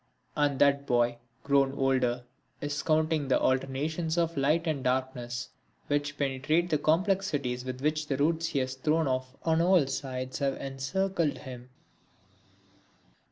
[0.35, 2.23] And that boy, grown older,
[2.59, 5.49] is counting the alternations of light and darkness
[5.85, 10.39] which penetrate the complexities with which the roots he has thrown off on all sides
[10.39, 11.69] have encircled him.